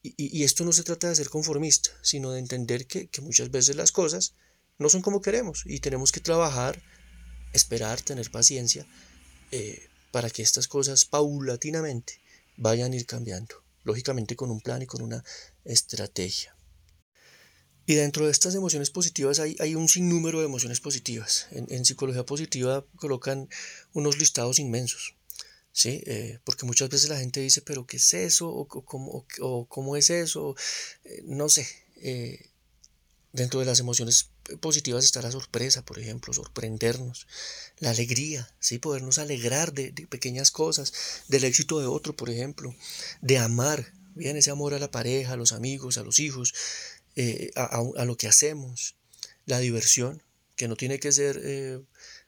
Y, 0.04 0.44
esto 0.44 0.66
no 0.66 0.74
se 0.74 0.84
trata 0.84 1.10
de 1.10 1.16
ser 1.16 1.30
conformista, 1.30 1.92
sino 2.02 2.32
de 2.32 2.40
entender 2.40 2.88
que, 2.88 3.08
muchas 3.22 3.52
veces 3.52 3.76
las 3.76 3.92
cosas 3.92 4.34
no 4.82 4.90
son 4.90 5.02
como 5.02 5.22
queremos 5.22 5.64
y 5.66 5.80
tenemos 5.80 6.12
que 6.12 6.20
trabajar, 6.20 6.82
esperar, 7.54 8.02
tener 8.02 8.32
paciencia 8.32 8.86
eh, 9.52 9.88
para 10.12 10.30
que 10.30 10.42
estas 10.42 10.68
cosas 10.68 11.06
paulatinamente 11.06 12.20
vayan 12.58 12.92
a 12.92 12.96
ir 12.96 13.06
cambiando, 13.06 13.64
lógicamente 13.84 14.36
con 14.36 14.50
un 14.50 14.60
plan 14.60 14.82
y 14.82 14.88
con 14.88 15.02
una 15.02 15.24
estrategia. 15.66 16.56
Y 17.86 17.96
dentro 17.96 18.26
de 18.26 18.32
estas 18.32 18.56
emociones 18.56 18.90
positivas 18.90 19.40
hay, 19.40 19.56
hay 19.60 19.76
un 19.76 19.88
sinnúmero 19.88 20.40
de 20.40 20.46
emociones 20.46 20.80
positivas. 20.80 21.48
en 21.52 21.86
psicología 21.86 22.26
positiva 22.26 22.86
colocan 22.96 23.50
unos 23.94 24.18
listados 24.18 24.60
inmensos. 24.60 25.16
¿sí? 25.72 26.04
Eh, 26.06 26.40
porque 26.44 26.66
muchas 26.66 26.90
veces 26.90 27.10
la 27.10 27.20
gente 27.20 27.40
dice, 27.40 27.62
pero 27.62 27.86
¿qué 27.86 27.98
es 27.98 28.14
eso? 28.14 28.50
¿O, 28.50 28.68
cómo, 28.68 29.26
o, 29.40 29.66
cómo, 29.68 29.96
es 29.96 30.10
eso? 30.10 30.56
Eh, 31.04 31.22
no 31.26 31.50
sé. 31.50 31.68
Dentro 33.34 33.60
de 33.60 33.66
las 33.66 33.80
emociones 33.80 34.30
positivas 34.60 35.06
está 35.06 35.22
la 35.22 35.32
sorpresa, 35.32 35.84
por 35.84 36.00
ejemplo, 36.00 36.34
sorprendernos, 36.34 37.28
la 37.80 37.92
alegría, 37.92 38.50
¿sí? 38.60 38.80
podernos 38.80 39.18
alegrar 39.18 39.74
de, 39.74 39.92
pequeñas 40.08 40.52
cosas, 40.52 40.94
del 41.28 41.44
éxito 41.44 41.80
de 41.80 41.88
otro, 41.88 42.16
por 42.16 42.30
ejemplo, 42.30 42.76
de 43.22 43.38
amar, 43.38 43.94
bien, 44.16 44.38
ese 44.38 44.52
amor 44.52 44.74
a 44.74 44.80
la 44.80 44.92
pareja, 44.92 45.34
a 45.34 45.38
los 45.38 45.52
amigos, 45.52 45.98
a 45.98 46.04
los 46.04 46.20
hijos, 46.20 46.54
a, 47.56 47.82
a, 47.98 48.06
lo 48.06 48.18
que 48.18 48.28
hacemos, 48.28 48.96
la 49.46 49.60
diversión, 49.60 50.24
que 50.56 50.68
no 50.68 50.76
tiene 50.76 51.00
que 51.00 51.12
ser 51.12 51.84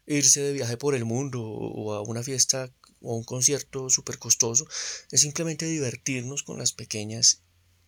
irse 0.05 0.41
de 0.41 0.53
viaje 0.53 0.77
por 0.77 0.95
el 0.95 1.05
mundo 1.05 1.41
o 1.41 1.93
a 1.93 2.01
una 2.01 2.23
fiesta 2.23 2.71
o 3.01 3.15
un 3.15 3.23
concierto 3.23 3.89
súper 3.89 4.17
costoso, 4.17 4.65
es 5.11 5.21
simplemente 5.21 5.65
divertirnos 5.65 6.43
con 6.43 6.57
las 6.57 6.71
pequeñas 6.71 7.41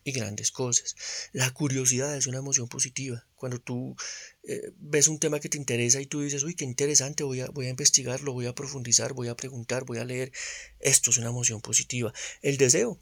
y 0.06 0.12
grandes 0.12 0.52
cosas. 0.52 0.96
La 1.34 1.52
curiosidad 1.52 2.16
es 2.16 2.28
una 2.28 2.38
emoción 2.38 2.70
positiva. 2.70 3.26
Cuando 3.36 3.60
tú 3.60 3.96
eh, 4.44 4.72
ves 4.78 5.08
un 5.08 5.20
tema 5.20 5.40
que 5.40 5.50
te 5.50 5.58
interesa 5.58 6.00
y 6.00 6.06
tú 6.06 6.22
dices, 6.22 6.44
uy, 6.44 6.54
qué 6.54 6.64
interesante, 6.64 7.24
voy 7.24 7.42
a, 7.42 7.48
voy 7.48 7.66
a 7.66 7.72
investigarlo, 7.72 8.32
voy 8.32 8.46
a 8.46 8.56
profundizar, 8.56 9.14
voy 9.14 9.28
a 9.28 9.36
preguntar, 9.36 9.84
voy 9.84 9.98
a 9.98 10.06
leer, 10.06 10.32
esto 10.80 11.10
es 11.10 11.18
una 11.18 11.30
emoción 11.30 11.60
positiva. 11.60 12.14
El 12.44 12.58
deseo, 12.58 13.02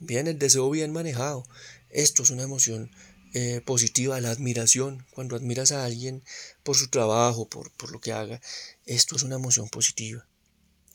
bien, 0.00 0.26
el 0.26 0.38
deseo 0.38 0.68
bien 0.70 0.90
manejado, 0.90 1.46
esto 1.90 2.22
es 2.22 2.30
una 2.30 2.44
emoción 2.44 2.90
eh, 3.34 3.60
positiva, 3.60 4.18
la 4.22 4.30
admiración, 4.30 5.06
cuando 5.10 5.36
admiras 5.36 5.70
a 5.72 5.84
alguien 5.84 6.24
por 6.62 6.76
su 6.76 6.88
trabajo, 6.88 7.46
por, 7.46 7.70
por 7.72 7.92
lo 7.92 8.00
que 8.00 8.12
haga, 8.12 8.40
esto 8.86 9.16
es 9.16 9.22
una 9.22 9.36
emoción 9.36 9.68
positiva. 9.68 10.26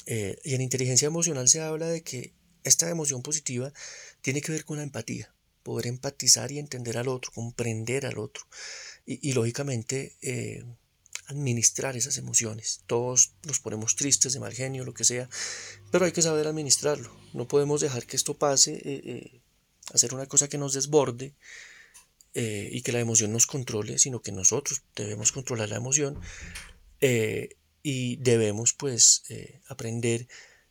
Eh, 0.08 0.40
y 0.44 0.56
en 0.56 0.62
inteligencia 0.62 1.06
emocional 1.06 1.48
se 1.48 1.62
habla 1.62 1.88
de 1.88 2.02
que 2.02 2.34
esta 2.64 2.90
emoción 2.90 3.22
positiva 3.22 3.72
tiene 4.22 4.42
que 4.42 4.52
ver 4.52 4.66
con 4.66 4.78
la 4.78 4.84
empatía, 4.84 5.34
poder 5.64 5.88
empatizar 5.88 6.52
y 6.52 6.60
entender 6.60 6.98
al 6.98 7.08
otro, 7.08 7.32
comprender 7.32 8.06
al 8.06 8.18
otro 8.18 8.44
y, 9.06 9.34
lógicamente 9.34 10.16
eh, 10.22 10.64
administrar 11.28 11.98
esas 11.98 12.18
emociones. 12.18 12.82
Todos 12.88 13.34
nos 13.44 13.60
ponemos 13.60 13.96
tristes, 13.96 14.34
de 14.34 14.40
mal 14.40 14.54
genio, 14.54 14.86
lo 14.86 14.94
que 14.94 15.04
sea, 15.04 15.30
pero 15.92 16.06
hay 16.06 16.12
que 16.12 16.22
saber 16.22 16.48
administrarlo. 16.48 17.14
No 17.34 17.48
podemos 17.48 17.82
dejar 17.82 18.06
que 18.06 18.16
esto 18.16 18.38
pase, 18.38 18.82
eh, 18.84 19.42
hacer 19.94 20.14
una 20.14 20.28
cosa 20.28 20.48
que 20.48 20.58
nos 20.58 20.74
desborde 20.74 21.34
y 22.36 22.82
que 22.82 22.92
la 22.92 23.00
emoción 23.00 23.32
nos 23.32 23.46
controle, 23.46 24.00
sino 24.00 24.24
que 24.24 24.32
nosotros 24.32 24.82
debemos 24.96 25.32
controlar 25.32 25.70
la 25.70 25.76
emoción 25.76 26.20
y 27.84 28.16
debemos 28.16 28.74
pues 28.74 29.24
eh, 29.30 29.60
aprender 29.68 30.28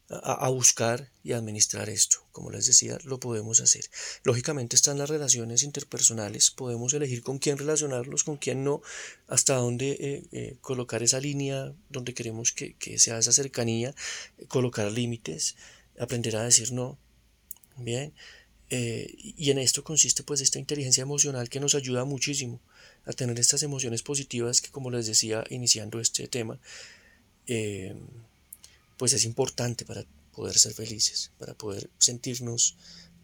a, 0.08 0.48
buscar 0.50 1.10
y 1.22 1.32
administrar 1.32 1.88
esto. 1.88 2.18
Como 2.32 2.50
les 2.50 2.66
decía, 2.66 2.98
lo 3.04 3.18
podemos 3.18 3.60
hacer. 3.60 3.84
Lógicamente 4.24 4.76
están 4.76 4.98
las 4.98 5.08
relaciones 5.08 5.62
interpersonales, 5.62 6.50
podemos 6.50 6.92
elegir 6.92 7.22
con 7.22 7.38
quién 7.38 7.58
relacionarlos, 7.58 8.24
con 8.24 8.36
quién 8.36 8.64
no, 8.64 8.82
hasta 9.26 9.54
dónde 9.56 9.90
eh, 9.92 10.22
eh, 10.32 10.56
colocar 10.60 11.02
esa 11.02 11.20
línea 11.20 11.72
donde 11.88 12.14
queremos 12.14 12.52
que, 12.52 12.74
que 12.74 12.98
sea 12.98 13.18
esa 13.18 13.32
cercanía, 13.32 13.94
colocar 14.48 14.90
límites, 14.92 15.56
aprender 15.98 16.36
a 16.36 16.44
decir 16.44 16.72
no. 16.72 16.98
Bien. 17.78 18.12
y 18.68 19.50
en 19.50 19.58
esto 19.58 19.82
consiste 19.82 20.22
pues 20.22 20.40
esta 20.42 20.58
inteligencia 20.58 21.02
emocional 21.02 21.48
que 21.48 21.60
nos 21.60 21.74
ayuda 21.74 22.04
muchísimo 22.04 22.60
a 23.04 23.12
tener 23.12 23.38
estas 23.38 23.62
emociones 23.62 24.02
positivas 24.02 24.60
que 24.60 24.70
como 24.70 24.90
les 24.90 25.06
decía 25.06 25.44
iniciando 25.50 26.00
este 26.00 26.28
tema, 26.28 26.58
eh, 27.46 27.94
pues 28.96 29.12
es 29.12 29.24
importante 29.24 29.84
para 29.84 30.04
poder 30.32 30.58
ser 30.58 30.74
felices, 30.74 31.30
para 31.38 31.54
poder 31.54 31.90
sentirnos 31.98 32.76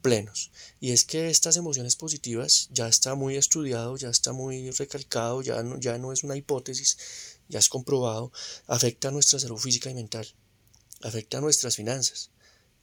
plenos. 0.03 0.51
Y 0.81 0.93
es 0.93 1.05
que 1.05 1.29
estas 1.31 1.57
emociones 1.57 1.97
positivas 1.97 2.69
ya 2.71 2.89
está 2.89 3.15
muy 3.15 3.37
estudiado, 3.37 3.97
ya 3.97 4.09
está 4.09 4.33
muy 4.33 4.71
recalcado, 4.71 5.43
ya 5.43 5.63
no, 5.63 5.79
ya 5.79 5.99
no 5.99 6.13
es 6.13 6.23
una 6.23 6.37
hipótesis, 6.37 6.97
ya 7.49 7.59
es 7.59 7.69
comprobado, 7.69 8.33
afecta 8.67 9.09
a 9.09 9.11
nuestra 9.11 9.39
salud 9.39 9.59
física 9.59 9.91
y 9.91 9.95
mental, 9.95 10.27
afecta 11.03 11.39
a 11.39 11.41
nuestras 11.41 11.77
finanzas, 11.77 12.31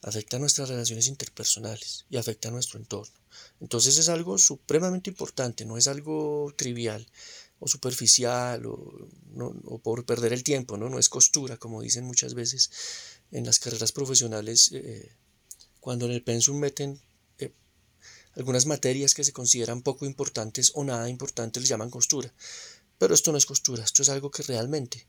afecta 0.01 0.39
nuestras 0.39 0.69
relaciones 0.69 1.07
interpersonales 1.07 2.05
y 2.09 2.17
afecta 2.17 2.49
a 2.49 2.51
nuestro 2.51 2.79
entorno. 2.79 3.15
Entonces 3.59 3.97
es 3.97 4.09
algo 4.09 4.37
supremamente 4.37 5.09
importante, 5.09 5.65
no 5.65 5.77
es 5.77 5.87
algo 5.87 6.53
trivial 6.57 7.07
o 7.59 7.67
superficial 7.67 8.65
o, 8.65 9.79
por 9.83 10.05
perder 10.05 10.33
el 10.33 10.43
tiempo, 10.43 10.77
¿no? 10.77 10.89
no 10.89 10.99
es 10.99 11.09
costura, 11.09 11.57
como 11.57 11.81
dicen 11.81 12.05
muchas 12.05 12.33
veces 12.33 12.69
en 13.31 13.45
las 13.45 13.59
carreras 13.59 13.91
profesionales, 13.91 14.71
eh, 14.73 15.15
cuando 15.79 16.05
en 16.05 16.11
el 16.11 16.23
pensum 16.23 16.59
meten 16.59 16.99
eh, 17.37 17.53
algunas 18.33 18.65
materias 18.65 19.13
que 19.13 19.23
se 19.23 19.33
consideran 19.33 19.81
poco 19.81 20.05
importantes 20.05 20.71
o 20.75 20.83
nada 20.83 21.09
importantes, 21.09 21.61
les 21.61 21.69
llaman 21.69 21.89
costura. 21.89 22.33
Pero 22.97 23.13
esto 23.13 23.31
no 23.31 23.37
es 23.37 23.45
costura, 23.45 23.83
esto 23.83 24.01
es 24.01 24.09
algo 24.09 24.31
que 24.31 24.43
realmente, 24.43 25.07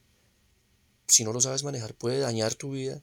si 1.07 1.25
no 1.25 1.33
lo 1.33 1.41
sabes 1.41 1.63
manejar, 1.63 1.95
puede 1.95 2.19
dañar 2.19 2.55
tu 2.55 2.73
vida 2.73 3.03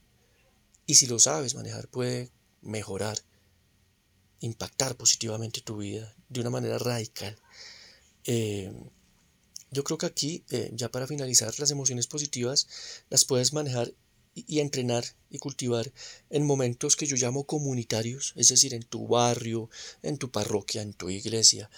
y 0.86 0.96
si 0.96 1.08
lo 1.08 1.20
sabes 1.20 1.56
manejar, 1.56 1.88
puede 1.88 2.32
mejorar, 2.62 3.18
impactar 4.40 4.96
positivamente 4.98 5.62
tu 5.62 5.78
vida 5.78 6.14
de 6.28 6.42
una 6.42 6.50
manera 6.50 6.78
radical. 6.78 7.38
Eh, 8.26 8.74
yo 9.74 9.84
creo 9.84 9.98
que 9.98 10.06
aquí, 10.06 10.44
eh, 10.50 10.72
ya 10.74 10.90
para 10.90 11.08
finalizar, 11.08 11.54
las 11.60 11.72
emociones 11.72 12.08
positivas 12.08 12.68
las 13.10 13.26
puedes 13.26 13.54
manejar 13.54 13.94
y, 14.36 14.60
entrenar 14.60 15.04
y 15.30 15.38
cultivar 15.38 15.92
en 16.30 16.46
momentos 16.46 16.96
que 16.96 17.06
yo 17.06 17.16
llamo 17.16 17.46
comunitarios, 17.46 18.34
es 18.36 18.48
decir, 18.48 18.74
en 18.74 18.84
tu 18.84 19.08
barrio, 19.08 19.70
en 20.02 20.18
tu 20.18 20.32
parroquia, 20.32 20.82
en 20.82 20.94
tu 20.94 21.10
iglesia, 21.10 21.70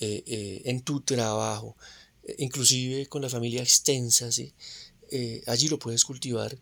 eh, 0.00 0.62
en 0.64 0.82
tu 0.82 1.00
trabajo, 1.02 1.76
inclusive 2.38 3.06
con 3.06 3.22
la 3.22 3.28
familia 3.28 3.62
extensa, 3.62 4.30
¿sí? 4.32 4.54
allí 5.46 5.68
lo 5.68 5.78
puedes 5.78 6.04
cultivar 6.04 6.58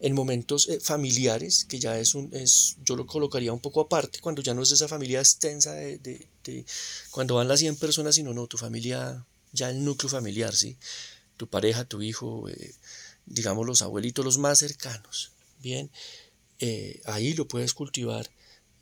en 0.00 0.14
momentos 0.14 0.68
eh, 0.68 0.80
familiares, 0.80 1.64
que 1.64 1.78
ya 1.78 1.98
es 1.98 2.14
un, 2.14 2.32
es, 2.34 2.76
yo 2.84 2.96
lo 2.96 3.06
colocaría 3.06 3.52
un 3.52 3.60
poco 3.60 3.80
aparte, 3.80 4.20
cuando 4.20 4.42
ya 4.42 4.54
no 4.54 4.62
es 4.62 4.70
esa 4.70 4.88
familia 4.88 5.20
extensa 5.20 5.72
de, 5.72 5.98
de, 5.98 6.64
cuando 7.10 7.34
van 7.34 7.48
las 7.48 7.60
100 7.60 7.76
personas, 7.76 8.14
sino 8.14 8.32
no, 8.32 8.46
tu 8.46 8.56
familia, 8.56 9.26
ya 9.52 9.70
el 9.70 9.84
núcleo 9.84 10.10
familiar, 10.10 10.54
¿sí? 10.54 10.76
Tu 11.36 11.48
pareja, 11.48 11.84
tu 11.84 12.02
hijo, 12.02 12.48
eh, 12.48 12.74
digamos 13.26 13.66
los 13.66 13.82
abuelitos, 13.82 14.24
los 14.24 14.38
más 14.38 14.58
cercanos, 14.58 15.32
¿bien? 15.60 15.90
Eh, 16.58 17.00
ahí 17.06 17.34
lo 17.34 17.46
puedes 17.46 17.74
cultivar 17.74 18.30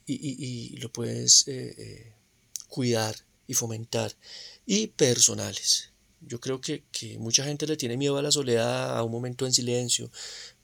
y, 0.06 0.14
y, 0.14 0.76
lo 0.76 0.90
puedes 0.92 1.46
cuidar 2.68 3.16
y 3.46 3.54
fomentar. 3.54 4.14
Y 4.64 4.88
personales. 4.88 5.90
Yo 6.20 6.40
creo 6.40 6.60
que, 6.60 6.84
que 6.92 7.18
mucha 7.18 7.44
gente 7.44 7.66
le 7.66 7.76
tiene 7.76 7.96
miedo 7.96 8.16
a 8.18 8.22
la 8.22 8.32
soledad, 8.32 8.96
a 8.96 9.02
un 9.02 9.12
momento 9.12 9.46
en 9.46 9.52
silencio, 9.52 10.10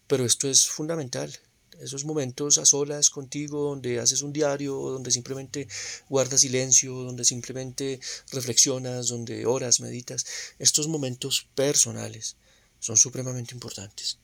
pero 0.06 0.25
esto 0.25 0.49
es 0.49 0.66
fundamental. 0.66 1.32
Esos 1.80 2.04
momentos 2.04 2.58
a 2.58 2.64
solas 2.64 3.10
contigo, 3.10 3.70
donde 3.70 3.98
haces 3.98 4.22
un 4.22 4.32
diario, 4.32 4.74
donde 4.74 5.10
simplemente 5.10 5.68
guardas 6.08 6.40
silencio, 6.40 6.94
donde 6.94 7.24
simplemente 7.24 8.00
reflexionas, 8.30 9.08
donde 9.08 9.46
oras, 9.46 9.80
meditas, 9.80 10.26
estos 10.58 10.88
momentos 10.88 11.48
personales 11.54 12.36
son 12.78 12.96
supremamente 12.96 13.54
importantes. 13.54 14.18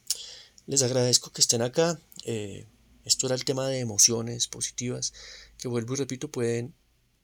Les 0.66 0.82
agradezco 0.82 1.32
que 1.32 1.40
estén 1.40 1.62
acá. 1.62 1.98
Eh, 2.24 2.66
esto 3.04 3.26
era 3.26 3.36
el 3.36 3.44
tema 3.44 3.68
de 3.68 3.78
emociones 3.78 4.48
positivas 4.48 5.14
que 5.56 5.68
vuelvo 5.68 5.94
y 5.94 5.96
repito 5.96 6.30
pueden 6.30 6.74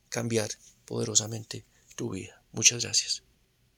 cambiar 0.09 0.51
poderosamente 0.87 1.65
tu 1.97 2.11
vida. 2.11 2.43
Muchas 2.53 2.85
gracias. 2.85 3.24